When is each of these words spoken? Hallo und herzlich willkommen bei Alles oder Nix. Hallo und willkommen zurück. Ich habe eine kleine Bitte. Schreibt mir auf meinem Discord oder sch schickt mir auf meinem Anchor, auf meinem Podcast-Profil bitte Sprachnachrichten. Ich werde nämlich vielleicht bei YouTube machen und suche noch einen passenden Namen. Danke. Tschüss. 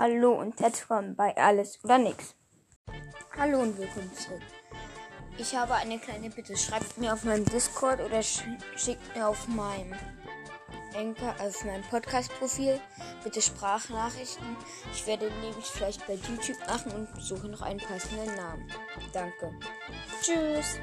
Hallo 0.00 0.34
und 0.34 0.60
herzlich 0.60 0.88
willkommen 0.88 1.16
bei 1.16 1.36
Alles 1.36 1.82
oder 1.82 1.98
Nix. 1.98 2.36
Hallo 3.36 3.58
und 3.58 3.76
willkommen 3.76 4.12
zurück. 4.14 4.42
Ich 5.38 5.56
habe 5.56 5.74
eine 5.74 5.98
kleine 5.98 6.30
Bitte. 6.30 6.56
Schreibt 6.56 6.98
mir 6.98 7.12
auf 7.12 7.24
meinem 7.24 7.44
Discord 7.44 8.00
oder 8.00 8.22
sch 8.22 8.44
schickt 8.76 9.16
mir 9.16 9.26
auf 9.26 9.48
meinem 9.48 9.98
Anchor, 10.96 11.34
auf 11.40 11.64
meinem 11.64 11.82
Podcast-Profil 11.90 12.80
bitte 13.24 13.42
Sprachnachrichten. 13.42 14.56
Ich 14.92 15.04
werde 15.08 15.32
nämlich 15.40 15.66
vielleicht 15.66 16.06
bei 16.06 16.14
YouTube 16.14 16.64
machen 16.68 16.92
und 16.92 17.20
suche 17.20 17.48
noch 17.48 17.62
einen 17.62 17.80
passenden 17.80 18.36
Namen. 18.36 18.70
Danke. 19.12 19.52
Tschüss. 20.22 20.78